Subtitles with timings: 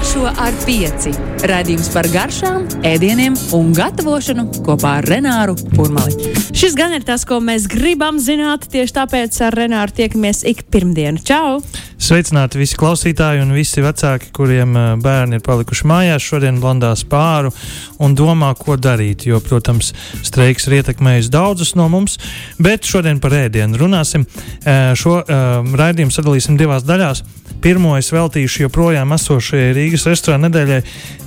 [0.00, 1.10] Pagaršo ar pieci.
[1.44, 6.30] Radījums par garšām, ēdieniem un gatavošanu kopā ar Renāru Kurmali.
[6.56, 11.20] Šis gan ir tas, ko mēs gribam zināt, tieši tāpēc ar Renāru tiekamies ik pirmdienu.
[11.20, 11.58] Čau!
[12.00, 17.52] Sveicināti visi klausītāji un visi vecāki, kuriem eh, bērni ir palikuši mājās, šodien blandās pāru
[18.00, 19.26] un domā, ko darīt.
[19.28, 19.92] Jo, protams,
[20.24, 22.16] streiks ir ietekmējis daudzus no mums,
[22.56, 24.24] bet šodien par ēdienu runāsim.
[24.64, 27.20] Eh, šo uh, raidījumu sadalīsim divās daļās.
[27.60, 30.82] Pirmo es veltīšu joprojām esošajai Rīgas restorāna nedēļai,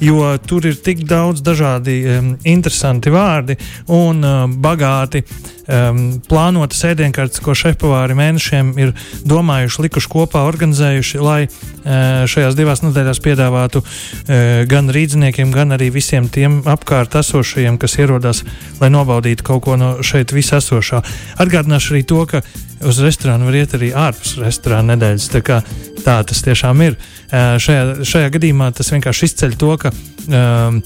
[0.08, 3.58] jo tur ir tik daudz dažādi um, interesanti vārdi
[3.92, 5.20] un uh, bagāti
[5.68, 8.94] um, plānotas ēdienkartes, ko šefpavāri mēnešiem ir
[9.28, 15.92] domājuši, likuši kopā, organizējuši, lai uh, šajās divās nedēļās piedāvātu uh, gan rīzniekiem, gan arī
[15.94, 18.44] visiem tiem apkārt esošajiem, kas ierodas,
[18.82, 21.04] lai nobaudītu kaut ko no šeit visesošā.
[21.44, 22.44] Atgādināšu arī to, ka
[22.88, 25.30] uz restorānu var iet arī ārpus restorāna nedēļas.
[25.34, 25.60] Tā, kā,
[26.04, 26.98] tā tas tiešām ir.
[27.32, 29.94] Šajā, šajā gadījumā tas vienkārši izceļ to, ka
[30.28, 30.80] um,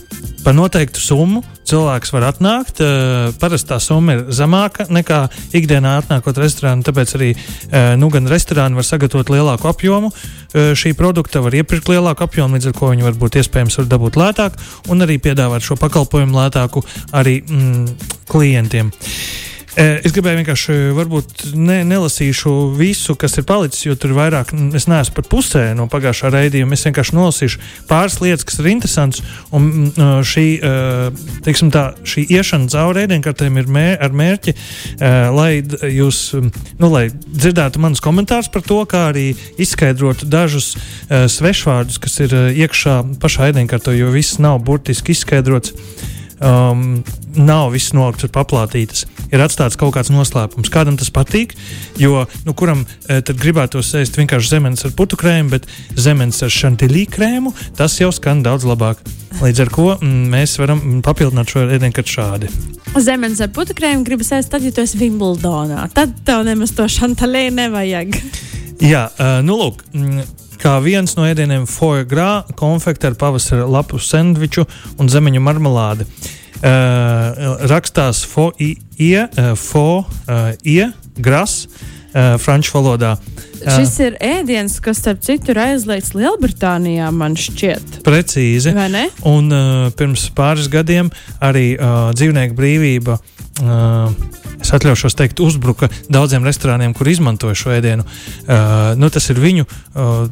[0.43, 2.81] par noteiktu summu cilvēks var atnākt.
[2.83, 5.25] Uh, parasti tā summa ir zemāka nekā
[5.57, 10.13] ikdienā atnākot restorānā, tāpēc arī uh, nu, gan restorāni var sagatavot lielāku apjomu.
[10.13, 13.91] Uh, šī produkta var iepirkt lielāku apjomu, līdz ar to viņi var būt iespējams var
[13.95, 14.61] dabūt lētāk
[14.93, 16.85] un arī piedāvāt šo pakalpojumu lētāku
[17.17, 18.93] arī mm, klientiem.
[18.93, 24.87] Uh, Es gribēju vienkārši, varbūt ne, nelasīšu visu, kas ir palicis, jo tur vairāk, es
[24.89, 26.73] neesmu pat pusē no pagājušā raidījuma.
[26.73, 29.21] Es vienkārši nolasīšu pāris lietas, kas ir interesantas.
[29.53, 29.91] Un
[30.25, 30.47] šī,
[31.45, 34.55] teiksim, tā, šī iešana cauri ēdienkartēm ir mēr, ar mērķi,
[35.37, 35.51] lai
[35.93, 39.29] jūs nu, lai dzirdētu manus komentārus par to, kā arī
[39.61, 40.73] izskaidrotu dažus
[41.07, 42.33] svešvārdus, kas ir
[42.65, 45.77] iekšā pašā ēdienkartē, jo viss nav burtiski izskaidrots
[46.39, 47.03] um,
[47.37, 49.05] nav viss nolikts ar paplātītas.
[49.33, 50.71] Ir atstāts kaut kāds noslēpums.
[50.73, 51.53] Kādam tas patīk,
[51.99, 55.67] jo nu, kuram e, gribētos ēst vienkārši zemenes ar putu krēmu, bet
[55.99, 59.03] zemenes ar šantilī krēmu, tas jau skan daudz labāk.
[59.41, 62.49] Līdz ar to mm, mēs varam papildināt šo ēdienu šādi.
[62.97, 65.89] Zemenes ar putu krēmu gribas ēst tad, ja tu esi Wimbledonā.
[65.93, 68.15] Tad tev nemaz to šantilī nevajag.
[68.81, 69.83] Jā, uh, nu lūk.
[69.93, 70.23] Mm,
[70.61, 74.65] kā viens no ēdieniem foie gras, konfekti ar pavasara lapu sandviču
[74.97, 76.07] un zemeņu marmelādi.
[76.57, 80.87] Uh, rakstās foie, uh, fo, uh, ie,
[81.21, 83.11] gras, uh, franču valodā.
[83.61, 88.01] Uh, Šis ir ēdiens, kas, starp citu, ir aizliegts Lielbritānijā, man šķiet.
[88.05, 88.73] Precīzi.
[89.29, 91.13] Un uh, pirms pāris gadiem
[91.45, 93.19] arī uh, dzīvnieku brīvība.
[93.61, 98.03] Uh, es atļaušos teikt, uzbruka daudziem restorāniem, kur izmantoja šo ēdienu.
[98.03, 100.27] Uh, nu, tas ir viņu uh,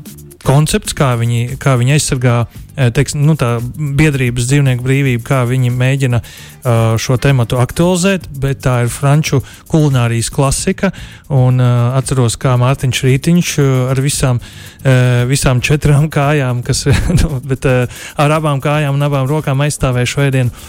[0.45, 3.37] koncepts, kā viņi, kā viņi aizsargā uh, teiks, nu,
[3.97, 8.27] biedrības dzīvnieku brīvību, kā viņi mēģina uh, šo tematu aktualizēt.
[8.41, 9.39] Bet tā ir franču
[9.71, 10.91] kulinārijas klasika.
[11.31, 14.43] Un, uh, atceros, kā Mārtiņš Rītiņš uh, ar visām,
[15.25, 16.83] visām četrām kājām, kas
[17.21, 20.67] nu, bet, ar abām kājām un abām rokām aizstāvēja šo ēdienu.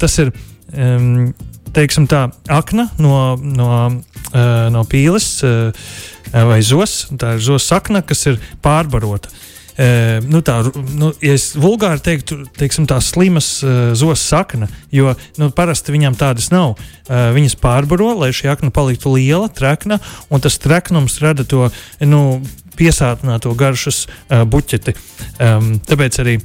[0.00, 0.32] Tas ir.
[0.70, 1.30] Um,
[1.74, 3.68] teiksim, tā akna no, no,
[4.32, 5.92] uh, no pīles uh,
[6.32, 7.06] vai zos.
[7.18, 9.32] Tā ir zos sakna, kas ir pārbarota.
[9.80, 10.58] Uh, nu tā,
[10.98, 16.18] nu, ja es vulgāri teiktu, teiksim, tā slimas uh, zos sakna, jo nu, parasti viņam
[16.20, 16.74] tādas nav.
[17.06, 21.70] Uh, viņas pārbaro, lai šī akna paliktu liela, trekna, un tas treknums rada to
[22.04, 22.42] nu,
[22.76, 24.96] piesātināto garšas uh, buķeti.
[25.40, 26.38] Um, tāpēc arī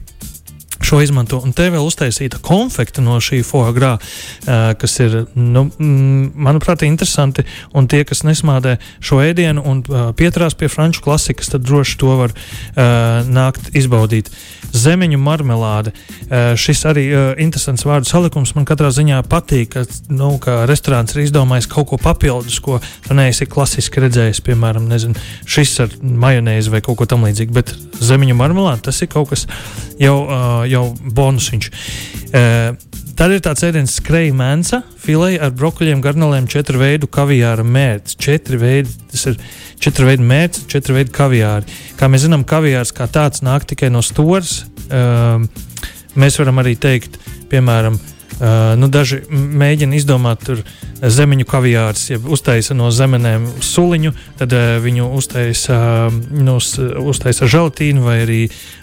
[0.85, 1.39] šo izmanto.
[1.41, 7.45] Un te vēl uztaisīta konfekta no šī foagrā, uh, kas ir, nu, manuprāt, interesanti.
[7.75, 12.17] Un tie, kas nesmādē šo ēdienu un uh, pieturās pie franču klasikas, tad droši to
[12.21, 14.29] var uh, nākt izbaudīt.
[14.75, 15.93] Zemeņu marmelāde.
[16.59, 17.05] Šis arī
[17.39, 21.99] interesants vārdu salikums man katrā ziņā patīk, ka, nu, ka restorāns ir izdomājis kaut ko
[22.01, 24.41] papildus, ko tu neesi klasiski redzējis.
[24.43, 25.15] Piemēram, nezinu,
[25.47, 27.71] šis ar majonēzi vai kaut ko tamlīdzīgu, bet
[28.03, 29.45] zemeņu marmelāde tas ir kaut kas
[30.01, 30.17] jau.
[30.25, 31.71] Uh, jau bonusiņš.
[33.15, 38.17] Tad ir tāds ēdiens, kā skreja mēnesa, filēja ar brokoļiem, garnelēm, četru veidu kaviāra mērķis.
[38.19, 39.37] Četri veidi, tas ir
[39.79, 41.77] četru veidu mērķis, četru veidu kaviāri.
[41.95, 44.65] Kā mēs zinām, kaviārs kā tāds nāk tikai no stūres.
[46.19, 47.15] Mēs varam arī teikt,
[47.51, 47.95] piemēram,
[48.35, 50.43] Uh, nu, daži mēģina izdomāt
[50.99, 54.11] zemeņu kaviārs, ja uztaisa no zemenēm suliņu,
[54.41, 55.77] tad uh, viņu uztaisa,
[56.09, 56.57] uh, nu,
[57.07, 58.41] uztaisa ar želatīnu vai arī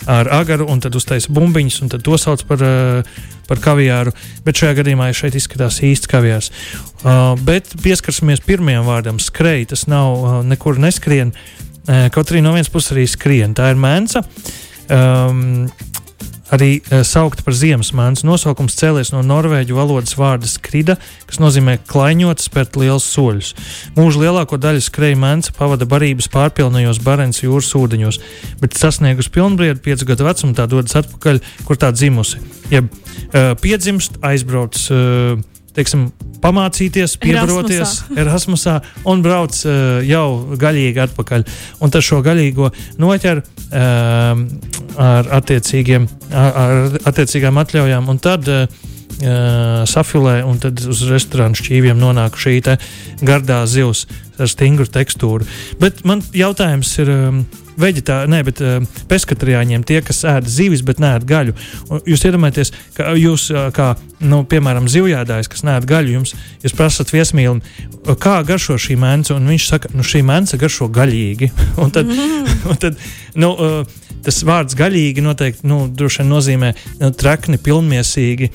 [0.09, 4.17] ar agaru, un tad uztaisa bumbiņas, un to sauc par, uh, par kaviāru.
[4.47, 6.49] Bet šajā gadījumā šeit izskatās īsts kaviārs.
[7.03, 9.69] Uh, bet pieskarsimies pirmajam vārdam- skrej.
[9.75, 13.53] Tas nav uh, nekur neskrien, uh, kaut arī no vienas puses arī skrien.
[13.53, 14.25] Tā ir mēnca.
[14.89, 15.69] Um,
[16.53, 18.27] arī uh, saukta par ziemas mēnesi.
[18.29, 23.53] Nosaukums cēlies no norvēģu valodas vārda skrida, kas nozīmē klaiņot, spērt liels soļus.
[23.97, 28.21] Mūža lielāko daļu skreja mēnesi pavada barības pārpilnajos Barents jūras ūdeņos,
[28.63, 32.43] bet sasniegus pilnbriedu, piecu gadu vecumu, tā dodas atpakaļ, kur tā dzimusi.
[32.73, 34.79] Jeb uh, piedzimst, aizbrauc.
[34.93, 35.41] Uh,
[35.77, 36.07] teiksim,
[36.43, 38.79] pamācīties, piebaroties Erasmusā
[39.09, 41.45] un brauc uh, jau gaļīgi atpakaļ.
[41.83, 42.73] Un tas šo gaļīgo
[43.03, 44.43] noķer uh,
[45.03, 48.67] ar, attiecīgiem, ar, attiecīgām atļaujām, un tad uh,
[49.89, 52.59] safilē, un tad uz restorānu šķīviem nonāk šī
[53.23, 54.07] gardā zivs
[54.41, 55.47] ar stingru tekstūru.
[55.81, 57.13] Bet man jautājums ir.
[57.13, 57.45] Um,
[57.81, 58.79] veģetāri, ne, bet uh,
[59.11, 61.55] peskatariāņiem, tie, kas ēd zivis, bet nē, gaļu.
[61.89, 63.93] Un jūs iedomājaties, ka jūs, uh, kā,
[64.25, 66.35] nu, piemēram, zivjādājs, kas nē, gaļu, jums,
[66.65, 67.63] jūs prasat viesmīlim,
[68.23, 71.53] kā garšo šī mēnce, un viņš saka, nu, šī mēnce garšo gaļīgi.
[71.83, 73.01] un tad, un tad
[73.39, 75.85] nu, uh, tas vārds gaļīgi noteikti nu,
[76.29, 78.53] nozīmē nu, trakni, pilnmiesīgi,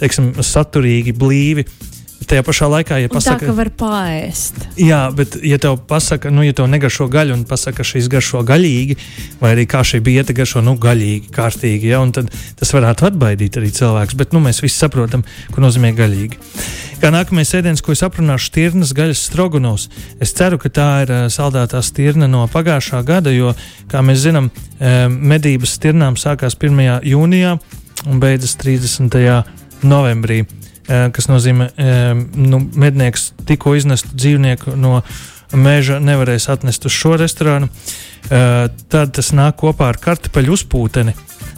[0.00, 1.66] teiksim, saturīgi, blīvi.
[2.26, 4.56] Tajā pašā laikā, ja pasakā, tā, ka var pāriest.
[4.80, 8.42] Jā, bet, ja tev pasaka, nu, ja tev negaršo gaļu, un pasaka, ka šīs garšo
[8.46, 8.96] gaļīgi,
[9.40, 13.70] vai arī kā šī bieta garšo, nu, gaļīgi, kārtīgi, ja, tad tas varētu atbaidīt arī
[13.78, 14.18] cilvēks.
[14.18, 15.22] Bet, nu, mēs visi saprotam,
[15.54, 16.42] ko nozīmē gaļīgi.
[17.00, 19.86] Kā nākamais ēdiens, ko es aprunāšu, ir tirnas gaļas strogunovs.
[20.22, 23.54] Es ceru, ka tā ir uh, saldētā stirna no pagājušā gada, jo,
[23.92, 27.06] kā mēs zinām, uh, medības stirnām sākās 1.
[27.06, 27.56] jūnijā
[28.10, 29.20] un beidzas 30.
[29.86, 30.42] novembrī.
[30.86, 31.72] Eh, kas nozīmē,
[32.38, 35.00] nu, mednieks tikko iznestu dzīvnieku no
[35.56, 37.66] meža nevarēs atnest uz šo restorānu.
[38.30, 41.14] Eh, tad tas nāk kopā ar kartupeļu uzpūteni.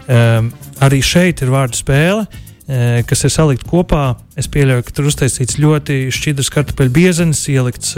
[0.08, 4.16] Arī šeit ir vārdu spēle eh, kas ir salikt kopā.
[4.40, 7.92] Es pieļauju, ka tur uztaisīts ļoti šķidrs kartupeļu biezenis, ielikts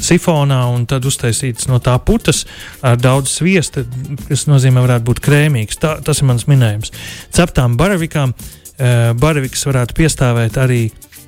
[0.00, 2.44] sifonā un tad uztaisīts no tā putas
[2.84, 3.86] ar daudz sviesta,
[4.28, 5.80] kas nozīmē, varētu būt krēmīgs.
[5.80, 6.92] Tā, tas ir mans minējums.
[7.36, 8.36] Ceptām baravikām
[8.80, 10.86] Eh, Baraviks varētu piestāvēt arī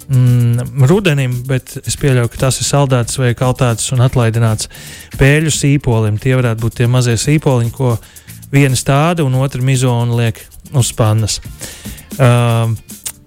[0.09, 4.71] mm, rudenim, bet es pieļauju, ka tas ir saldēts vai kaltēts un atlaidināts
[5.21, 6.17] pēļu sīpolim.
[6.23, 7.99] Tie varētu būt tie mazie sīpoliņi, ko
[8.53, 10.41] viena stāda un otra mizona liek
[10.73, 11.41] uz pannas.
[12.17, 12.73] Uh,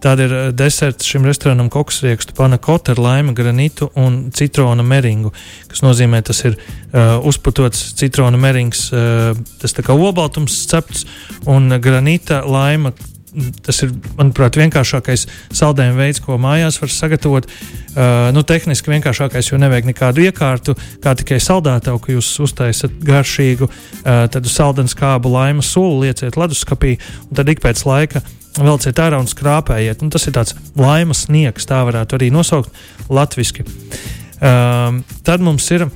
[0.06, 5.32] Tāda ir deserts šim restorānam koksriekstu, panakota ar laima granītu un citrona meringu,
[5.72, 9.32] kas nozīmē, tas ir uh, uzputots citrona merings, uh,
[9.64, 11.08] tas tā kā obaltums cepts
[11.50, 12.94] un granīta laima
[13.66, 17.48] tas ir, manuprāt, vienkāršākais saldējuma veids, ko mājās var sagatavot.
[17.96, 23.70] Uh, nu, tehniski vienkāršākais, jo nevajag nekādu iekārtu, kā tikai saldētāju, ka jūs uztaisat garšīgu,
[23.70, 26.98] uh, tad saldens kābu laima sulu lieciet leduskapī,
[27.30, 28.24] un tad ik pēc laika
[28.56, 30.04] velciet ārā un skrāpējiet.
[30.04, 32.72] Un tas ir tāds laimas sniegs, tā varētu arī nosaukt
[33.12, 33.66] latviešu.
[34.36, 35.88] Uh, tad mums ir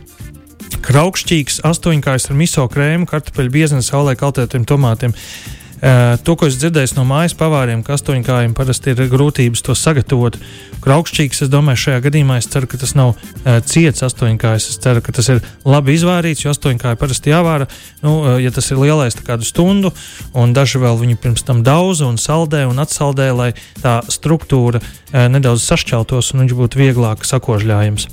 [0.85, 5.15] kraukšķīgs astoņkājs ar miso krēmu, kartupeļu biezeni, saulē kaltētiem tomātiem.
[5.15, 10.35] Uh, to, ko es dzirdēju no mājas pavāriem, ka astoņkājiem parasti ir grūtības to sagatavot.
[10.83, 14.69] Kraukšķīgs, es domāju, šajā gadījumā es ceru, ka tas nav uh, ciets astoņkājs.
[14.73, 17.67] Es ceru, ka tas ir labi izvārīts, jo astoņkāji parasti jāvāra.
[18.03, 19.91] Nu, uh, ja tas ir lielais, tad kādu stundu,
[20.35, 23.51] un daži vēl viņu pirms tam daudz un saldē un atsaldē, lai
[23.83, 28.07] tā struktūra nedaudz sašķeltos un viņš būtu vieglāk sakožļājams.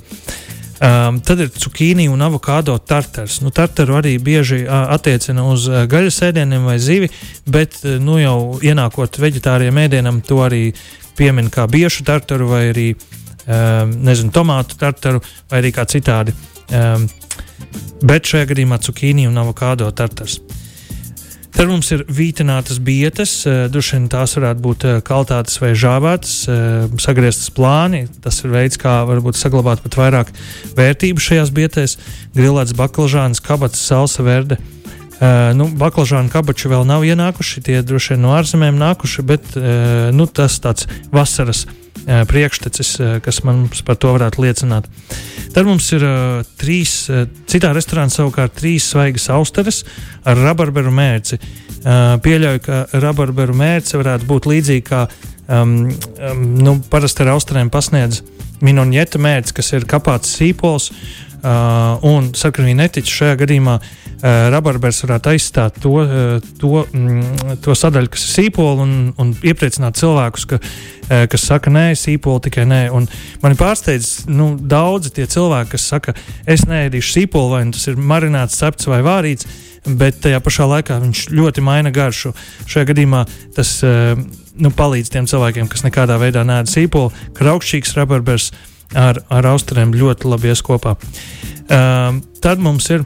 [0.77, 3.39] Um, tad ir cukīni un avokado tartars.
[3.41, 7.09] Nu, tartaru arī bieži uh, attiecina uz uh, gaļas ēdieniem vai zivi,
[7.49, 10.67] bet uh, nu, jau ienākot vegetāriem ēdienam, to arī
[11.17, 16.35] piemin kā biešu tartaru vai arī um, nezinu, tomātu tartaru vai arī kā citādi.
[16.69, 17.09] Um,
[18.05, 20.37] bet šajā gadījumā cukīni un avokado tartars.
[21.57, 26.33] Tad mums ir vītinātas bietas, eh, droši vien tās varētu būt eh, kaltātas vai žāvētas,
[26.53, 28.03] eh, sagrieztas plāni.
[28.21, 30.29] Tas ir veids, kā varbūt saglabāt pat vairāk
[30.77, 31.97] vērtību šajās bietēs.
[32.37, 34.59] Grilēts baklažāns, kabats, salsa verde.
[35.17, 40.11] Uh, nu, baklažānu kabači vēl nav ienākuši, tie droši vien no ārzemēm nākuši, bet uh,
[40.13, 44.85] nu, tas tāds vasaras uh, priekštecis, uh, kas man par to varētu liecināt.
[45.55, 49.81] Tad mums ir uh, trīs, uh, citā restorānā savukārt trīs svaigas austeres
[50.21, 51.41] ar rabarberu mērci.
[51.41, 57.73] Uh, pieļauju, ka rabarberu mērce varētu būt līdzīga kā um, um, nu, parasti ar austerēm
[57.73, 58.21] pasniedz
[58.61, 60.91] minonjeta mērķis, kas ir kapāts sīpols.
[60.93, 67.75] Uh, un sarkanīgi netiķi šajā gadījumā uh, rabarbers varētu aizstāt to, uh, to, mm, to
[67.77, 72.65] sadaļu, kas ir sīpola, un, un iepriecināt cilvēkus, ka, uh, kas saka, nē, sīpola tikai
[72.69, 72.81] nē.
[72.97, 73.05] Un
[73.43, 76.15] mani pārsteidz nu, daudzi tie cilvēki, kas saka,
[76.49, 79.49] es neēdīšu sīpolu, vai nu tas ir marināts, cepts vai vārīts.
[79.87, 82.33] Bet tajā pašā laikā viņš ļoti maina garšu.
[82.67, 83.21] Šajā gadījumā
[83.55, 84.17] tas uh,
[84.57, 87.13] nu, palīdz tiem cilvēkiem, kas nekādā veidā neēda sīpolu.
[87.37, 88.65] Kraukšķīgs rabarbers uh,
[88.95, 90.95] ar, ar austriem ļoti labi ies kopā.
[91.67, 93.03] Um, tad mums ir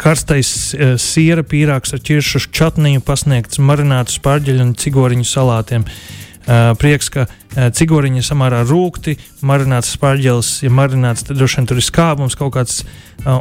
[0.00, 5.86] karstais uh, siera pīrāgs ar ķiršu čatniju, pasniegts marinātu spārģeļu un cigoriņu salātiem.
[5.86, 6.23] Uh,
[6.80, 11.86] prieks, ka cigoriņi ir samērā rūkti, marināts spārģelis, ja marināts, tad droši vien tur ir
[11.86, 12.80] skābums kaut kāds,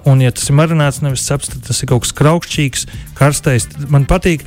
[0.09, 2.85] un ja tas ir marināts, nevis ceps, tad tas ir kaut kas kraukšķīgs,
[3.17, 3.67] karstais.
[3.91, 4.45] Man patīk,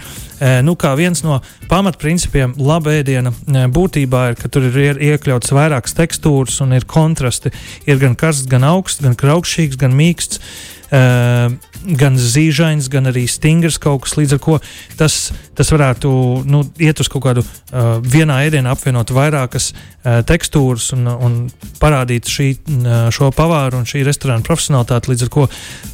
[0.64, 3.34] nu kā viens no pamatprincipiem laba ēdiena
[3.74, 7.52] būtībā ir, ka tur ir iekļauts vairākas tekstūras un ir kontrasti.
[7.88, 10.40] Ir gan karsts, gan augsts, gan kraukšķīgs, gan mīksts.
[10.86, 11.50] Uh,
[11.98, 14.16] gan zīžains, gan arī stingrs kaut kas.
[14.18, 14.58] Līdz ar to
[14.98, 15.16] tas,
[15.58, 16.10] tas varētu
[16.46, 21.38] nu, iet uz kaut kādu uh, vienā ēdienā apvienot vairākas uh, tekstūras un, un
[21.82, 25.10] parādīt šī, uh, šo pavāru un šī restorāna profesionālitāti.
[25.10, 25.48] Līdz ar to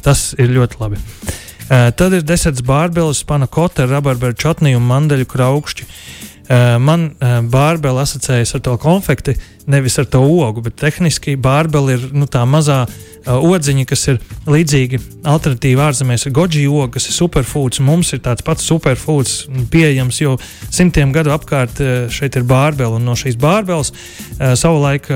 [0.05, 1.01] tas ir ļoti labi.
[1.63, 5.89] Uh, tad ir deserts bārbelis, pana kota, rabarberu čatniju un mandeļu kraukšķi.
[5.89, 6.23] Uh,
[6.83, 9.37] man uh, bārbeli asociējas ar to konfekti,
[9.71, 12.83] nevis ar to ogu, bet tehniski bārbeli ir nu, tā mazā
[13.23, 14.17] Uh, odziņi, kas ir
[14.51, 14.97] līdzīgi
[15.31, 17.79] alternatīva ārzemēs, ir goji oga, kas ir superfoods.
[17.79, 20.33] Mums ir tāds pats superfoods pieejams, jo
[20.67, 21.79] simtiem gadu apkārt
[22.11, 23.93] šeit ir bārbeli, un no šīs bārbeles
[24.59, 25.07] savulaik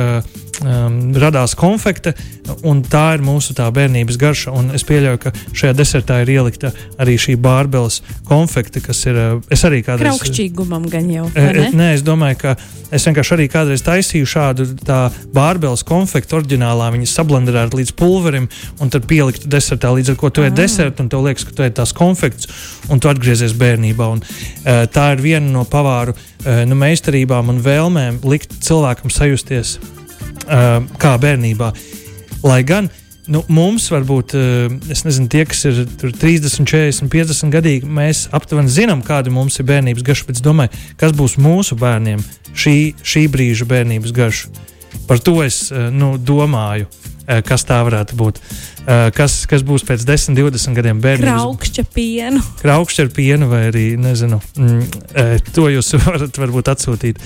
[0.63, 2.13] um, radās konfekte,
[2.67, 4.53] un tā ir mūsu tā bērnības garša.
[4.77, 6.71] Es pieļauju, ka šajā desertā ir ielikta
[7.01, 9.19] arī šī bārbeles konfekte, kas ir.
[9.53, 10.17] Es arī kādreiz.
[10.17, 11.27] Kraukšķīgumam gan jau.
[11.35, 11.69] Ne?
[11.77, 12.55] Nē, es domāju, ka
[12.93, 14.67] es vienkārši arī kādreiz taisīju šādu
[15.35, 16.89] bārbeles konfektu oriģinālā.
[16.95, 18.49] Viņas sablenderētu līdz pulverim
[18.83, 19.91] un tad pieliktu desertā.
[19.95, 20.57] Līdz ar to tu ej ah.
[20.61, 22.49] desertu un tev liekas, ka tu ej tās konfekts
[22.93, 24.09] un tu atgriezies bērnībā.
[24.15, 29.77] Un, uh, tā ir viena no pavāru uh, nu, meistarībām un vēlmēm likt cilvēkam sajusties
[29.77, 29.97] uh,
[30.46, 31.72] kā bērnībā.
[32.46, 32.89] Lai gan
[33.27, 34.36] nu, mums, varbūt,
[34.94, 39.67] es nezinu, tie, kas ir 30, 40, 50 gadīgi, mēs aptuveni zinām, kāda mums ir
[39.67, 40.29] bērnības garša.
[40.29, 44.65] Bet es domāju, kas būs mūsu bērniem šī, šī brīža bērnības garša.
[45.08, 46.88] Par to es nu, domāju.
[47.27, 48.39] Eh, kas tā varētu būt.
[48.88, 51.27] Eh, kas, kas būs pēc 10, 20 gadiem bērniem?
[51.27, 52.39] Kraukšķa pienu.
[52.62, 54.39] Kraukšķa ar pienu, vai arī nezinu.
[54.56, 57.20] Mm, eh, to jūs varat varbūt atsūtīt,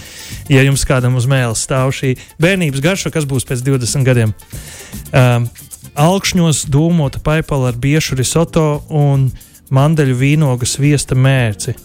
[0.50, 4.34] ja jums kādam uz mēles stāv šī bērnības garša, kas būs pēc 20 gadiem.
[5.14, 5.46] Um,
[6.02, 9.28] Alkšņos dūmota paipala ar biešu risoto un
[9.76, 11.76] mandeļu vīnogas viesta mērci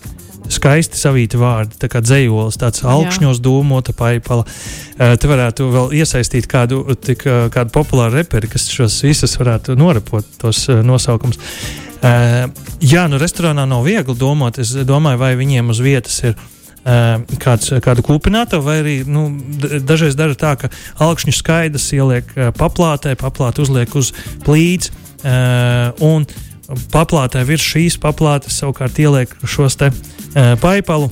[0.52, 4.46] skaisti savīti vārdi, tā kā dzējolis, tāds augšņos dūmota paipala.
[4.46, 9.76] Uh, te varētu vēl iesaistīt kādu, tik, uh, kādu populāru reperi, kas šos visus varētu
[9.78, 11.40] norepot, tos uh, nosaukums.
[11.96, 12.46] Uh,
[12.80, 14.60] jā, nu restorānā nav viegli domāt.
[14.62, 19.28] Es domāju, vai viņiem uz vietas ir uh, kāds, kādu kūpinātu, vai arī nu,
[19.60, 20.70] dažreiz dara tā, ka
[21.02, 24.12] augšņu skaidrs ieliek uh, paplātē, paplāte uzliek uz
[24.46, 24.92] plīts.
[25.26, 26.26] Uh, un
[26.92, 31.10] paplātē virs šīs paplātes savukārt ieliek šos te uh, paipalu.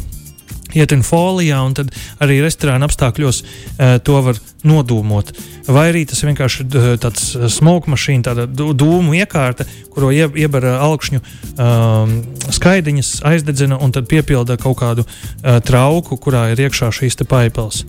[0.74, 1.92] Ietin folijā, un tad
[2.24, 5.30] arī restorāna apstākļos uh, to var nodūmot.
[5.70, 11.20] Vai arī tas vienkārši ir tāds smoke mašīna, tāda dūmu iekārta, kuru ie, iebara augšņu
[11.20, 12.16] um,
[12.56, 17.84] skaidiņas, aizdedzina un tad piepilda kaut kādu uh, trauku, kurā ir iekšā šīs paipels.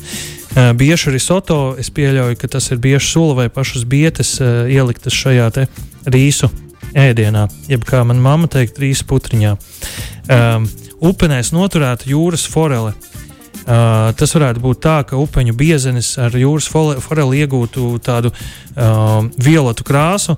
[0.53, 4.69] Uh, bieži arī soto, es pieļauju, ka tas ir bieži sula vai pašas bietes uh,
[4.69, 5.49] ieliktas šajā
[6.05, 6.51] rīsu
[6.95, 9.55] ēdienā, jeb kā manā mamma teikt, trīs putriņā.
[10.31, 10.67] Um,
[11.03, 12.95] upenēs noturēta jūras forele.
[13.65, 19.85] Uh, tas varētu būt tā, ka upeņu biezenis ar jūras foreli iegūtu tādu uh, violetu
[19.87, 20.35] krāsu,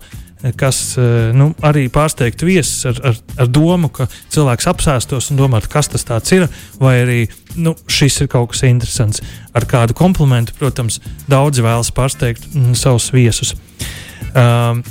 [0.55, 5.67] kas uh, nu, arī pārsteigtu viesus ar, ar, ar domu, ka cilvēks apsēstos un domātu,
[5.73, 6.47] kas tas ir,
[6.79, 7.19] vai arī
[7.59, 9.19] nu, šis ir kaut kas interesants.
[9.51, 13.57] Ar kādu komplimentu, protams, daudzi vēlas pārsteigt mm, savus viesus.
[14.31, 14.85] Um,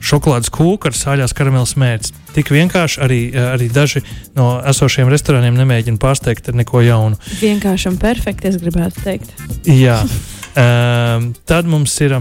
[0.00, 2.12] šokolādes kūka ar sāļās karameļas mērķi.
[2.34, 3.20] Tik vienkārši arī,
[3.52, 4.02] arī daži
[4.38, 7.18] no esošiem restorāniem nemēģina pārsteigt ar neko jaunu.
[7.40, 9.32] Vienkārši un perfekti, es gribētu teikt.
[9.68, 10.00] Jā,
[10.54, 12.20] um, tad mums ir.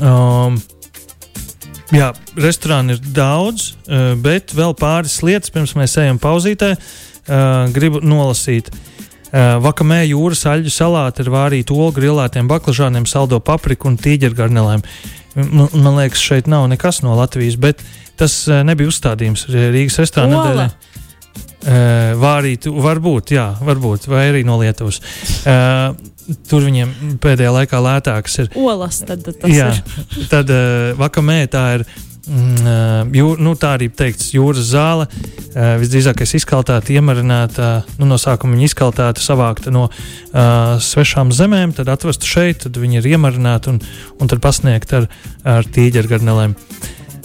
[0.00, 0.60] Um,
[1.92, 2.06] Jā,
[2.40, 8.72] restorāni ir daudz, uh, bet vēl pāris lietas, pirms mēs ejam pauzītē, uh, gribu nolasīt.
[9.32, 14.82] Vakamē jūras aļģu salāti ar vārītu olu, grilētiem baklažāniem, saldo papriku un tīģergarnelēm.
[14.84, 17.82] Uh, Man, man liekas, šeit nav nekas no Latvijas, bet
[18.20, 20.70] tas uh, nebija uzstādījums Rīgas restorānā nedēļā.
[21.62, 24.98] Uh, vārīt, varbūt, jā, varbūt, vai arī no Lietuvas.
[25.46, 25.92] Uh,
[26.50, 28.50] tur viņiem pēdējā laikā lētākas ir.
[28.58, 30.26] Olas, tad tas jā, ir.
[30.32, 31.86] tad uh, vakamē tā ir
[32.26, 35.08] jū, nu, tā arī teikts, jūras zāle.
[35.52, 42.28] Visdrīzākais izkaltāta, iemarināta, nu, no sākuma viņa izkaltāta, savākta no uh, svešām zemēm, tad atvesta
[42.28, 43.82] šeit, tad viņa ir iemarināta un,
[44.16, 45.08] un tad pasniegta ar,
[45.58, 46.56] ar tīģergarnelēm.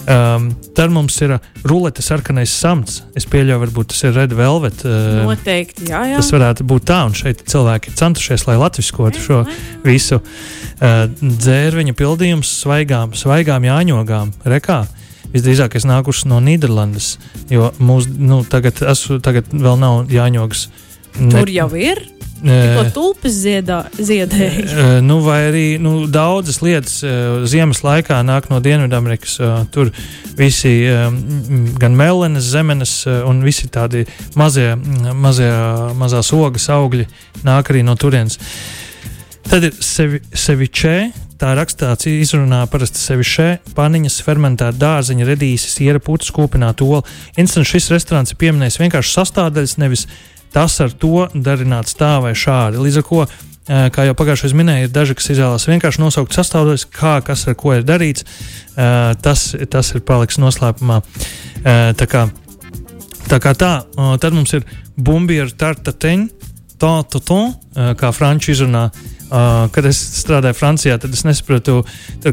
[0.08, 1.34] Um, tad mums ir
[1.68, 3.02] rulete sarkanais samts.
[3.18, 4.86] Es pieļauju, varbūt tas ir red velvet.
[4.88, 6.22] Uh, Noteikti, jā, jā.
[6.22, 9.42] Tas varētu būt tā, un šeit cilvēki ir centušies, lai latviskotu šo
[9.84, 14.32] visu uh, dzērviņa pildījumu svaigām, svaigām jāņogām.
[14.48, 14.86] Rekā.
[15.36, 17.18] visdrīzāk nākušas no Nīderlandes.
[17.52, 20.70] Jo mūs, nu, tagad, esmu, tagad vēl nav jāņogas.
[21.20, 22.00] Ne, Tur jau ir.
[22.42, 25.00] Ko tulpes ziedā, ziedēja?
[25.06, 27.00] Nu, vai arī nu, daudzas lietas
[27.50, 29.38] ziemas laikā nāk no Dienvidamerikas.
[29.74, 29.92] Tur
[30.38, 30.74] visi
[31.82, 34.06] gan melenes, zemenes un visi tādi
[34.38, 34.76] mazie,
[35.18, 35.50] mazie,
[35.98, 37.08] mazās ogas augļi
[37.48, 38.38] nāk arī no turienes.
[39.48, 40.96] Tad ir sevi, sevičē,
[41.40, 47.04] tā rakstāts, izrunā parasti sevišķē, paniņas, fermentēta dārziņa, redīsis, iera putas, kūpināta ola.
[47.40, 50.04] Instants šis restorāns ir pieminējis vienkārši sastāvdaļas, nevis
[50.54, 52.82] tas ar to darināts tā vai šādi.
[52.82, 56.86] Līdz ar to, eh, kā jau pagājušajā minēju, ir daži, kas izvēlas vienkārši nosaukt sastāvdaļas,
[56.92, 58.24] kā kas ar ko ir darīts.
[58.78, 61.02] Eh, tas, tas ir paliks noslēpumā.
[61.64, 62.32] Eh, tā kā
[63.28, 63.84] tā, kā tā
[64.20, 64.64] tad mums ir
[64.98, 66.30] bumbi ar tartateņu,
[66.80, 68.88] tā, tā, tā, kā franču izrunā.
[68.88, 71.82] Uh, kad es strādāju Francijā, tad es nesapratu,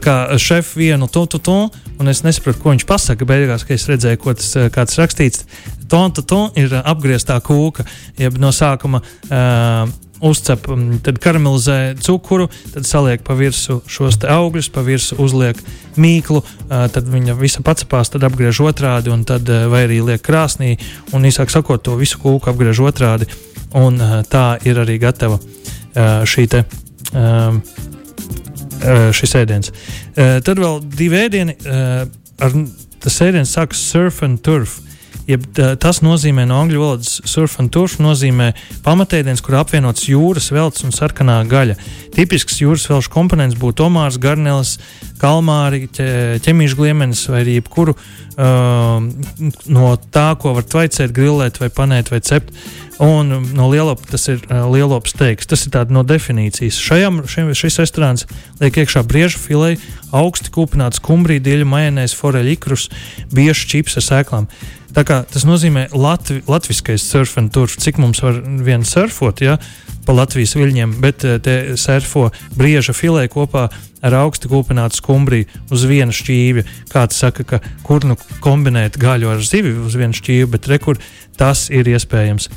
[0.02, 1.58] kā šefs vienu to, to, to,
[1.98, 3.26] un es nesapratu, ko viņš pasaka.
[3.28, 5.44] Beigās, kad es redzēju, ko tas kāds rakstīts,
[5.90, 7.86] to, to ir apgrieztā kūka,
[8.20, 9.02] jeb no sākuma.
[9.28, 9.92] Uh,
[10.24, 10.68] Uzcep,
[11.04, 15.58] tad karamelizē cukuru, tad saliek pa virsmu šos augļus, pa virsmu uzliek
[16.00, 20.22] mīklu, uh, tad viņa visa pacepās, tad apgriež otrādi, un tad uh, vai arī liek
[20.24, 20.78] krāsnī,
[21.12, 23.28] un īsāk sakot, to visu kūku apgriež otrādi,
[23.76, 26.64] un uh, tā ir arī gatava uh, šī te
[27.14, 27.60] um,
[29.16, 29.70] šis ēdiens.
[30.14, 31.54] Tad vēl divi ēdieni.
[32.44, 32.56] Ar,
[33.00, 34.80] tas ēdiens sākas surf and turf.
[35.24, 35.46] Jeb,
[35.80, 38.50] tas nozīmē no angļu valodas surf and turf, nozīmē
[38.84, 41.78] pamatēdiens, kur apvienots jūras veltes un sarkanā gaļa.
[42.12, 44.76] Tipisks jūras velšu komponents būtu omārs, garneles,
[45.22, 45.86] kalmāri,
[46.44, 49.00] ķemīšu gliemenis vai jebkuru uh,
[49.64, 52.52] no tā, ko var tvaicēt, grillēt vai panēt vai cept.
[53.02, 55.48] Un no lielopa tas ir uh, lielops teiks.
[55.50, 56.78] Tas ir tāds no definīcijas.
[56.78, 58.28] Šajam, šim, šis restorāns
[58.60, 59.80] liek iekšā briežu filēju,
[60.14, 62.90] augsti kūpināts kumbrī, dieļu majonēs, foreļu ikrus,
[63.34, 64.50] biežu čips ar sēklām.
[64.94, 69.56] Tā kā tas nozīmē latvi, latviskais surf un turf, cik mums var vien surfot, ja,
[70.06, 73.66] pa Latvijas viļņiem, bet eh, te surfo brieža filē kopā
[74.04, 76.66] ar augstu kūpinātu skumbriju uz vienu šķīvi.
[76.92, 81.00] Kāds saka, ka kur nu kombinēt gaļu ar zivi uz vienu šķīvi, bet rekur
[81.40, 82.50] tas ir iespējams.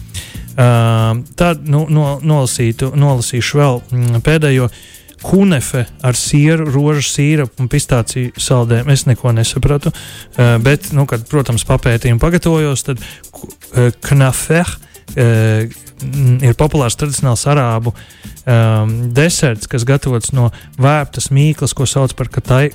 [0.57, 4.69] Uh, tad nu, no, nolasītu, nolasīšu vēl mm, pēdējo.
[4.69, 8.91] Uh, kunefe ar sieru, rožu sīrapu un pistāciju saldēm.
[8.93, 14.75] Es neko nesapratu, uh, bet, nu, kad, protams, papētījumu pagatavojos, tad uh, knafeh
[15.15, 20.49] ir populārs tradicionāls arābu um, deserts, kas gatavots no
[20.81, 22.67] vēptas mīklas, ko sauc par katai,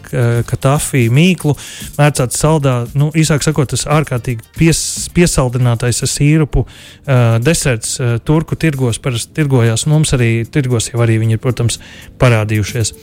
[0.49, 1.55] katafiju mīklu.
[1.99, 4.83] Mērcāts saldā, nu, īsāk sakot, tas ārkārtīgi pies,
[5.15, 9.87] piesaldinātais ar sīrupu uh, deserts uh, turku tirgos parasti tirgojās.
[9.91, 11.79] Mums arī tirgos jau arī viņi ir, protams,
[12.23, 12.95] parādījušies.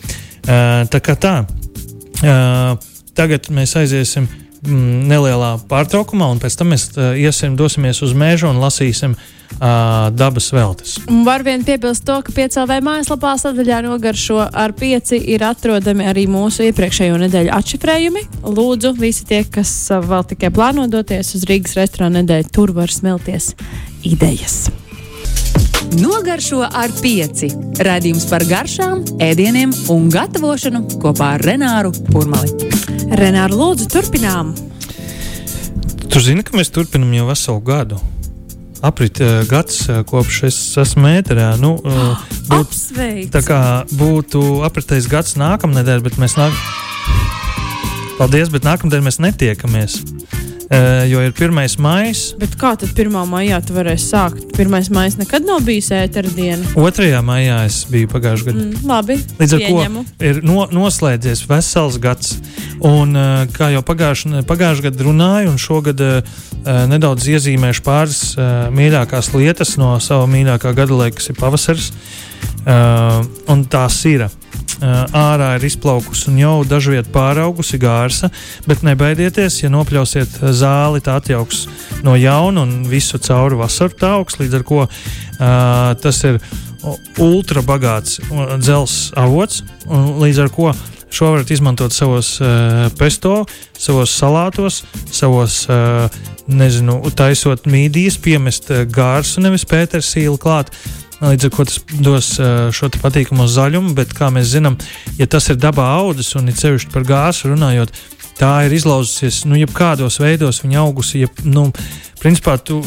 [0.50, 1.36] Uh, tā kā tā.
[2.20, 2.76] Uh,
[3.16, 8.50] tagad mēs aiziesim mm, nelielā pārtraukumā, un pēc tam mēs uh, iesim, dosimies uz mežu
[8.52, 10.98] un lasīsim uh, uh, dabas veltes.
[11.26, 16.68] Var vien piebilst to, ka piecēlē mājaslapā sadaļā nogaršo ar pieci ir atrodami arī mūsu
[16.70, 18.26] iepriekšējo nedēļu atšifrējumi.
[18.46, 23.54] Lūdzu, visi tie, kas vēl tikai plāno doties uz Rīgas restorānu nedēļu, tur var smelties
[24.08, 24.68] idejas.
[26.00, 27.50] Nogaršo ar pieci.
[27.82, 32.79] Radījums par garšām, ēdieniem un gatavošanu kopā ar Renāru Kurmali.
[33.10, 34.54] Renāru, lūdzu, turpinām!
[36.10, 38.00] Tu zini, ka mēs turpinām jau veselu gadu
[38.82, 41.52] aprit uh, gads, uh, kopš es esmu ēterā.
[41.60, 42.76] Nu, uh, būt,
[43.34, 43.62] tā kā
[44.00, 46.56] būtu apritējis gads nākamnedēļ, bet mēs nāk...
[48.20, 50.00] Paldies, bet nākamnedēļ mēs netiekamies.
[50.70, 51.56] Uh, jo ir 1.
[51.82, 52.14] maija.
[52.38, 53.16] Bet kā tad 1.
[53.32, 54.44] maijā tu varēsi sākt?
[54.54, 54.92] 1.
[54.94, 56.62] maija nekad nav bijis ētera diena.
[56.76, 57.08] 2.
[57.26, 58.66] maijā es biju pagājušajā gadā.
[58.68, 59.18] Mm, labi.
[59.40, 62.36] Līdz ar to ir no, noslēdzies vesels gads.
[62.86, 66.20] Un, uh, kā jau pagājušajā gada runāju, un šogad uh,
[66.88, 71.92] nedaudz iezīmēšu pāris uh, mīļākās lietas no sava mīļākā gada laika, kas ir pavasaris.
[73.50, 74.28] Un tās ir.
[74.28, 78.30] Uh, ārā ir izplaukusi un jau dažviet pāraugusi gārsa,
[78.68, 81.66] bet nebaidieties, ja nopļausiet zāli, tā atjauks
[82.06, 84.86] no jauna un visu cauri vasaru tā augs, līdz ar ko
[86.00, 86.40] tas ir
[87.20, 88.22] ultra bagāts
[88.62, 89.64] dzelzs avots,
[90.24, 90.72] līdz ar ko
[91.10, 93.44] šo varat izmantot savos uh, pesto,
[93.78, 96.08] savos salātos, savos, uh,
[96.50, 100.74] nezinu, taisot mīdijas, piemest uh, gārsu, nevis pētersīlu klāt.
[101.22, 102.30] Līdz ar to tas dos
[102.76, 104.78] šo patīkamo zaļumu, bet kā mēs zinām,
[105.20, 107.94] ja tas ir dabā audzis un it sevišķi par gāzi runājot,
[108.40, 111.26] tā ir izlauzusies nu, jebkādos veidos, viņa augusi.
[111.26, 111.70] Jeb, nu,
[112.20, 112.82] Principā, tu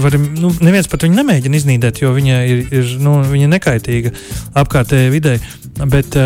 [0.00, 4.12] vari, nu, neviens pat viņu nemēģina iznīdēt, jo viņa ir, ir nu, viņa nekaitīga
[4.56, 5.36] apkārtējai videi.
[5.80, 6.16] Bet,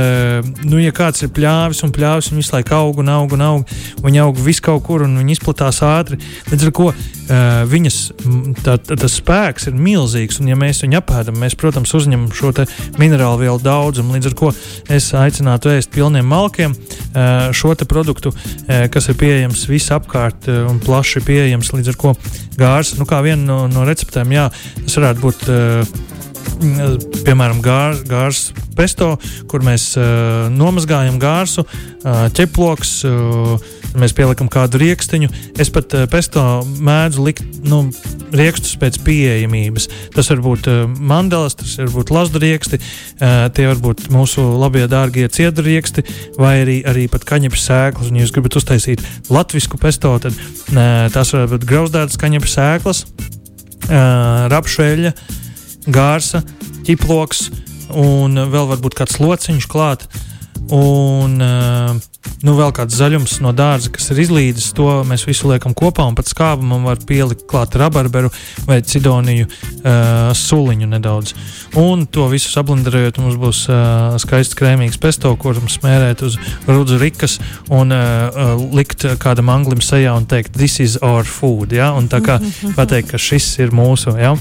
[0.63, 3.75] nu, ja kāds ir pļāvis un pļāvis, un visu laiku aug un aug un aug,
[3.99, 6.21] un viņi aug vis kaut kur un viņi izplatās ātri,
[6.53, 6.89] līdz ar to
[7.75, 7.99] viņas
[8.63, 10.39] tā, tā, tas spēks ir milzīgs.
[10.39, 12.53] Un, ja mēs viņu apēdam, mēs, protams, uzņemam šo
[13.01, 14.17] minerālu vielu daudzumu.
[14.17, 14.51] Līdz ar to
[14.97, 16.75] es aicinātu ēst pilniem malkiem
[17.55, 18.33] šo produktu,
[18.67, 21.73] kas ir pieejams visapkārt un plaši pieejams.
[21.75, 22.15] Līdz ar to
[22.59, 24.51] gārs, nu, kā viena no, no receptēm, jā,
[24.83, 25.49] tas varētu būt.
[27.25, 29.15] Piemēram, gār, gārs pesto,
[29.51, 33.65] kur mēs uh, nomazgājam gārsu, uh, ķeploks, uh,
[33.99, 35.31] mēs pieliekam kādu rīkstiņu.
[35.61, 36.43] Es pat uh, pesto
[36.85, 37.85] mēdzu likt nu,
[38.35, 39.89] rīkstus pēc pieejamības.
[40.15, 44.45] Tas var būt uh, mandelas, tas var būt lazdu rīksti, uh, tie var būt mūsu
[44.61, 46.07] labie, dārgie ciedu rīksti,
[46.41, 48.11] vai arī, arī pat kaņepes sēklas.
[48.11, 53.05] Un, ja jūs gribat uztaisīt latviešu pesto, tad uh, tās var būt grauzdētas kaņepes sēklas,
[53.89, 55.15] uh, rapšveļa.
[55.95, 56.41] Gārsa,
[56.87, 57.51] ķiploks
[58.01, 60.07] un vēl varbūt kāds lociņš klāt.
[60.73, 62.14] Un, uh,
[62.45, 66.05] nu, vēl kāds zaļums no dārza, kas ir izlīdzis, to mēs visu liekam kopā.
[66.09, 68.31] Un pat skābumam var pielikt klāt rabarberu
[68.69, 71.35] vai cidoniju uh, suliņu nedaudz.
[71.81, 77.39] Un to visu sablenderējot, mums būs uh, skaists krēmīgs pesto, kuram smērēt uz rudzu rikas
[77.73, 81.73] un uh, likt kādam anglim sejā un teikt, this is our food.
[81.75, 81.93] Ja?
[81.97, 82.39] Un tā kā
[82.79, 84.15] pateikt, ka šis ir mūsu.
[84.21, 84.35] Ja?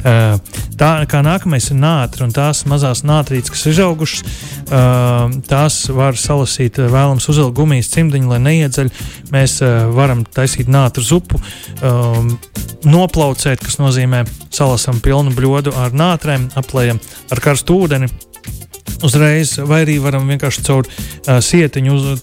[0.00, 4.24] Uh, tā kā nākamais ir nātri un tās mazās nātrītes, kas ir izaugušas,
[4.70, 8.90] uh, tās var salasīt vēlams vēl gumijas cimdiņu, lai neiedzeļ.
[9.34, 11.40] Mēs uh, varam taisīt nātru zupu,
[11.86, 12.34] um,
[12.88, 16.98] noplaucēt, kas nozīmē salasam pilnu bļodu ar nātrēm, aplējam
[17.30, 18.10] ar karstu ūdeni
[19.06, 22.22] uzreiz, vai arī varam vienkārši caur uh, sietiņu, uz,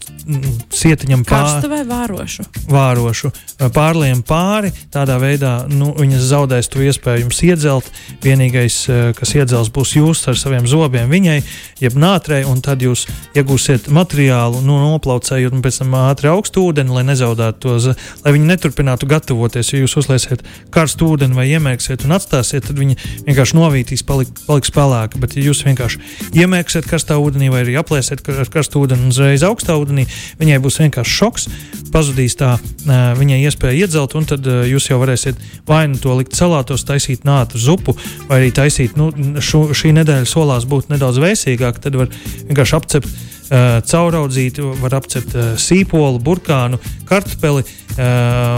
[0.73, 1.69] sietiņam pāri.
[1.71, 2.45] vai vārošu?
[2.71, 3.31] Vārošu.
[3.73, 7.91] Pārliem pāri, tādā veidā nu, viņas zaudēs to iespēju jums iedzelt.
[8.23, 11.37] Vienīgais, uh, kas iedzels, būs jūs ar saviem zobiem viņai,
[11.81, 13.05] jeb nātrei, un tad jūs
[13.37, 18.51] iegūsiet materiālu, nu, noplaucējot un pēc tam ātri augstu ūdeni, lai nezaudētu to, lai viņi
[18.51, 19.71] neturpinātu gatavoties.
[19.73, 24.73] Ja jūs uzliesiet karstu ūdeni vai iemērksiet un atstāsiet, tad viņi vienkārši novītīs, palik, paliks
[24.73, 25.21] pelēki.
[25.23, 26.01] Bet, ja jūs vienkārši
[26.33, 30.07] iemērksiet, ieliksiet karstā ūdenī, vai arī aplēsiet ar karstu ūdeni uzreiz augstā ūdenī,
[30.39, 31.47] viņai būs vienkārši šoks,
[31.93, 32.55] pazudīs tā
[32.87, 37.61] viņai iespēja iedzelt, un tad jūs jau varēsiet vai nu to likt salātos, taisīt nātu
[37.61, 37.95] zupu,
[38.27, 39.11] vai arī taisīt, nu,
[39.43, 43.25] šo, šī nedēļa solās būt nedaudz vēsīgāk, tad var vienkārši apcept.
[43.47, 47.61] Uh, cauraudzīt, var apcept uh, sīpolu, burkānu, kartupeli,
[47.95, 48.57] uh,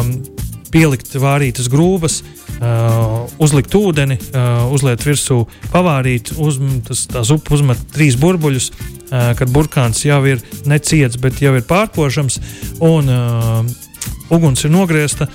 [0.74, 2.20] pielikt vārītas grūbas,
[2.60, 5.42] uh, uzlikt ūdeni, uh, uzliet virsū
[5.74, 11.42] pavārīt, uz, tas, tā zupa uzmet trīs burbuļus, uh, kad burkāns jau ir neciets, bet
[11.44, 12.40] jau ir pārkošams,
[12.86, 13.89] un uh,
[14.34, 15.28] uguns ir nogriezta.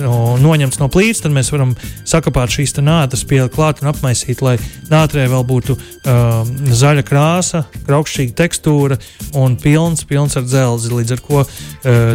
[0.00, 1.74] Noņemts no plīts, tad mēs varam
[2.08, 4.56] sakapāt šīs nātras, pielikt klāt un apmaisīt, lai
[4.88, 6.48] nātrē vēl būtu uh,
[6.80, 9.00] zaļa krāsa, graukšķīga tekstūra
[9.36, 10.94] un pilns, pilns ar dzelzi.
[10.94, 11.50] Līdz ar to uh,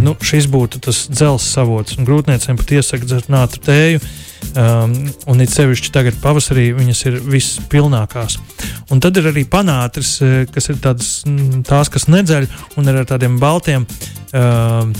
[0.05, 1.99] nu, šis būtu tas dzelzs avots.
[2.01, 4.01] Grūtniecēm pat iesaka dzert nātru tēju.
[4.01, 4.23] Uh,
[4.55, 4.93] Um,
[5.27, 8.37] un it sevišķi tagad, pavasarī, viņas ir vispilnākās.
[8.93, 11.09] Un tad ir arī panātris, eh, kas ir tādas,
[11.67, 13.87] tās, kas nedzeļ un ir ar tādiem baltiem.
[14.31, 14.93] Uh,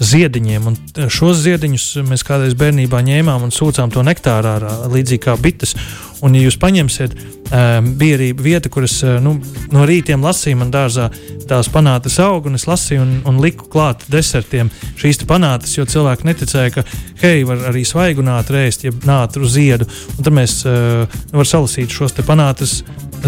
[0.00, 0.66] ziediņiem.
[0.66, 5.76] Un šos ziediņus mēs kādreiz bērnībā ņēmām un sūcām to nektāru ārā, līdzīgi kā bites.
[6.24, 9.34] Un, ja jūs paņemsiet, um, bija arī vieta, kur es nu,
[9.74, 11.10] no rītiem lasīju, man dārzā
[11.50, 16.30] tās panātas aug, un es lasīju un, un liku klāt desertiem šīs panātas, jo cilvēki
[16.30, 16.86] neticēja, ka,
[17.20, 19.90] hei, var arī svaigu nātru ēst, ja nātru ziedu.
[20.16, 21.04] Un tad mēs uh,
[21.34, 22.80] varam salasīt šos panātas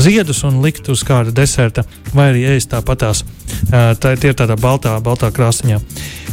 [0.03, 3.25] ziedus un likt uz kāda deserta, vai arī ēst tāpatās.
[3.71, 5.79] Tā, ir tādā baltā, baltā krāsaņā.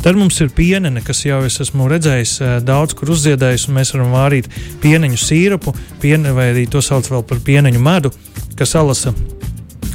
[0.03, 2.35] Tad mums ir pienene, kas jau es esmu redzējis
[2.67, 4.49] daudz kur uzziedējis, un mēs varam vārīt
[4.83, 8.11] pieneņu sīrupu, piene, vai arī to sauc par pieneņu medu,
[8.59, 9.15] kas alasa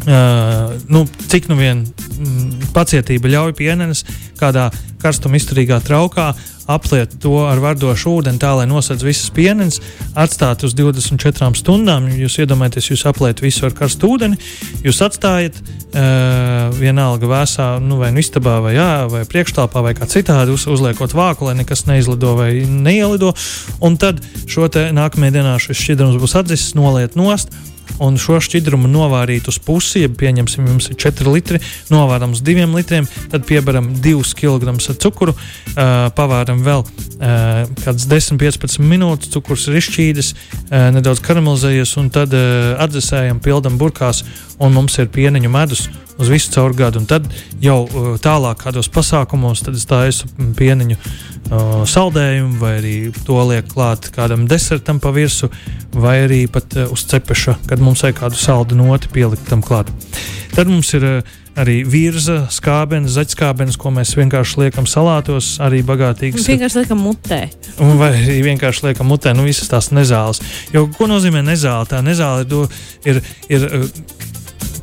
[0.08, 4.06] Uh, nu, cik nu vien mm, pacietība ļauj pienenes
[4.40, 4.70] kādā
[5.02, 6.30] karstuma izturīgā traukā
[6.68, 9.78] apliet to ar vardošu ūdeni, tā lai nosedz visas pienenes,
[10.18, 12.10] atstāt uz 24 stundām.
[12.12, 14.36] Jūs iedomājaties, jūs apliet visu ar karstu ūdeni,
[14.84, 20.08] jūs atstājat uh, vienalga vēsā, nu, vai nu istabā, vai, jā, vai priekšstāvā, vai kā
[20.10, 23.32] citādi, uz, uzliekot vāku, lai nekas neizlido vai neielido.
[23.80, 27.52] Un tad šo nākamajā dienā šis šķidrums būs atdzisis, noliet nost
[28.04, 31.60] un šo šķidrumu novārīt uz pusi, ja pieņemsim, jums ir 4 litri,
[31.92, 35.34] novāram uz 2 litriem, tad piebaram 2 kg cukuru,
[36.18, 36.84] pavāram vēl
[37.84, 40.34] kādas 10-15 minūtes, cukurs ir izšķīdis,
[40.96, 44.24] nedaudz karamelizējies, un tad atdzesējam, pildam burkās,
[44.58, 46.98] un mums ir pieniņu medus uz visu caur gadu.
[46.98, 47.26] Un tad
[47.62, 47.86] jau
[48.22, 50.26] tālāk, kādos pasākumos, tad es taisu
[50.58, 50.98] pieniņu
[51.48, 52.94] uh, saldējumu, vai arī
[53.26, 55.50] to liek klāt kādam desertam pa virsmu,
[55.96, 59.90] vai arī pat uh, uz cepeša, kad mums vajag kādu saldu noti pielikt tam klāt.
[60.54, 66.38] Tad mums ir uh, arī virza, skābenes, zaķskābenes, ko mēs vienkārši liekam salātos, arī bagātīgas.
[66.38, 67.40] Mēs vienkārši liekam mutē.
[67.78, 70.42] Vai arī vienkārši liekam mutē, nu visas tās nezāles.
[70.74, 71.88] Jo ko nozīmē nezāle?
[71.90, 73.66] Tā nezāle ir, ir, ir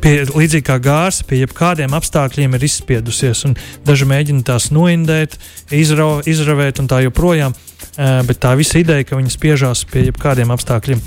[0.06, 3.46] pie, līdzīgi kā gārs, pie jebkādiem apstākļiem ir izspiedusies.
[3.88, 5.40] Daži mēģina tās noindēt,
[5.74, 7.56] izra, izravēt un tā joprojām.
[7.96, 11.00] Eh, bet tā visa ideja, ka viņi spiežās pie jebkādiem apstākļiem.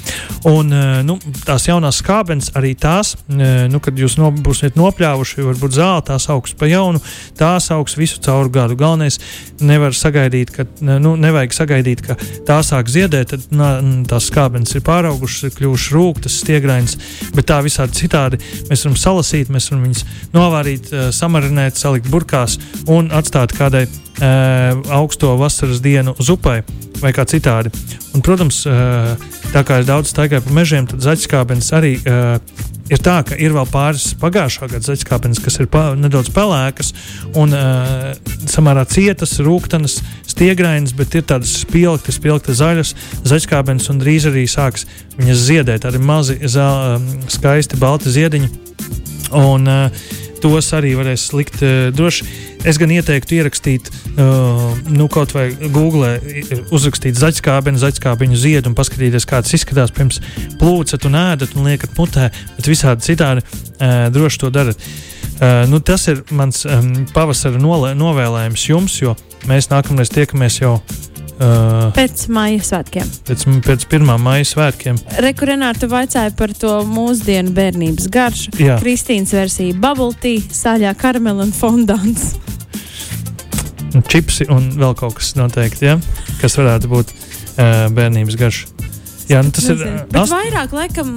[0.49, 5.45] Un eh, nu, tās jaunās skābenes, arī tās, eh, nu, kad jūs no, būsiet nopļāvuši,
[5.51, 7.03] varbūt zāli, tās augs pa jaunu,
[7.37, 8.79] tās augs visu cauru gadu.
[8.81, 9.21] Galvenais
[9.61, 12.17] nevar sagaidīt, ka, nu, nevajag sagaidīt, ka
[12.49, 13.75] tā sāk ziedēt, tad nā,
[14.09, 16.97] tās skābenes ir pāraugušas, ir kļuvušas rūktas, stiegrainas,
[17.37, 18.41] bet tā visādi citādi
[18.73, 22.57] mēs varam salasīt, mēs varam viņus novārīt, samarinēt, salikt burkās
[22.89, 23.85] un atstāt kādai
[24.21, 26.63] augsto vasaras dienu uz upai
[26.99, 27.71] vai kā citādi.
[28.17, 28.65] Un, protams,
[29.53, 31.93] tā kā es daudz staigāju pa mežiem, tad zaķskābenes arī
[32.89, 36.93] ir tā, ka ir vēl pāris pagājušā gada zaķskābenes, kas ir pa, nedaudz pelēkas
[37.39, 37.55] un
[38.49, 39.99] samērā cietas, rūkstošas,
[40.33, 42.95] stiegrainas, bet ir tādas spilgtas, spilgtas zaļas
[43.29, 45.85] zaķskābenes, un drīz arī sāks viņas ziedēt.
[45.85, 46.71] Tādi mazi, zā,
[47.31, 48.51] skaisti balti ziediņi.
[49.37, 50.09] Un, uh,
[50.43, 52.27] tos arī varēs likt uh, droši.
[52.69, 56.17] Es gan ieteiktu ierakstīt, uh, nu, kaut vai Google,
[56.75, 60.21] uzrakstīt zaķskābeni, zaķskābeņu ziedu un paskatīties, kā tas izskatās pirms
[60.61, 64.91] plūcat un ēdat un liekat mutē, bet visādi citādi uh, droši to darat.
[65.71, 69.13] Nu, tas ir mans um, pavasara novēlējums jums, jo
[69.47, 70.81] mēs nākamreiz tiekamies jau
[71.39, 73.11] Uh, pēc maija svētkiem.
[73.29, 74.97] Pēc, pēc pirmā maija svētkiem.
[75.23, 78.57] Rekurināri, tu vaicāji par to mūsdienu bērnības garšu.
[78.59, 78.81] Jā.
[78.83, 82.33] Kristīnas versija- bubble tea, sāļā karamela un fondants.
[84.11, 85.97] Čipsi un vēl kaut kas noteikti, ja?
[86.43, 88.67] kas varētu būt uh, bērnības garša.
[89.29, 89.83] Jā, nu tas ir.
[90.09, 90.33] Bet ast...
[90.33, 91.13] vairāk laikam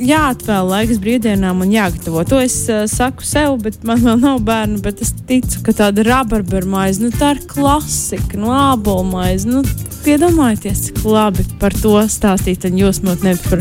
[0.00, 2.22] jāatvēl laiks brīvdienām un jāgatavo.
[2.30, 4.78] To es uh, saku sev, bet man vēl nav bērnu.
[4.84, 9.50] Bet es ticu, ka tāda rabarberu maize, nu tā ir klasika, no nu, ābolu maize.
[9.50, 9.64] Nu,
[10.00, 13.60] Iedomājieties, cik labi par to stāstīt un jūsmot nevis par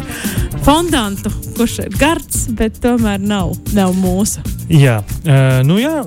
[0.63, 4.39] fondantu, kurš ir gards, bet tomēr nav, nav mūsu.
[4.71, 5.97] Jā, uh, nu jā,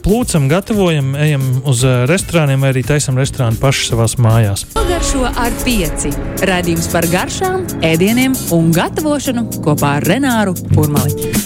[0.00, 4.64] plūcam, gatavojam, ejam uz restorāniem vai arī taisam restorānu paši savās mājās.
[4.92, 6.12] Garšo ar pieci.
[6.46, 11.32] Radījums par garšām, ēdieniem un gatavošanu kopā ar Renāru Kurmali.